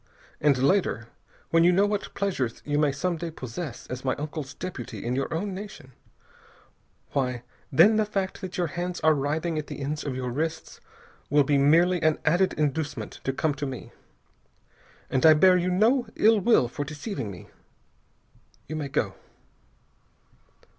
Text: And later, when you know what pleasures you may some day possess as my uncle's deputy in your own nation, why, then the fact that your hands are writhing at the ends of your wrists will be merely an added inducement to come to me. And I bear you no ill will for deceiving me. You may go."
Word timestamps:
And 0.39 0.57
later, 0.57 1.09
when 1.51 1.63
you 1.63 1.71
know 1.71 1.85
what 1.85 2.15
pleasures 2.15 2.63
you 2.65 2.79
may 2.79 2.91
some 2.91 3.17
day 3.17 3.29
possess 3.29 3.85
as 3.85 4.03
my 4.03 4.15
uncle's 4.15 4.55
deputy 4.55 5.05
in 5.05 5.15
your 5.15 5.31
own 5.31 5.53
nation, 5.53 5.91
why, 7.11 7.43
then 7.71 7.97
the 7.97 8.05
fact 8.05 8.41
that 8.41 8.57
your 8.57 8.65
hands 8.65 8.99
are 9.01 9.13
writhing 9.13 9.59
at 9.59 9.67
the 9.67 9.79
ends 9.79 10.03
of 10.03 10.15
your 10.15 10.31
wrists 10.31 10.79
will 11.29 11.43
be 11.43 11.59
merely 11.59 12.01
an 12.01 12.17
added 12.25 12.53
inducement 12.53 13.19
to 13.25 13.31
come 13.31 13.53
to 13.53 13.67
me. 13.67 13.91
And 15.11 15.23
I 15.23 15.35
bear 15.35 15.55
you 15.55 15.69
no 15.69 16.07
ill 16.15 16.39
will 16.39 16.67
for 16.67 16.83
deceiving 16.83 17.29
me. 17.29 17.49
You 18.67 18.77
may 18.77 18.87
go." 18.87 19.13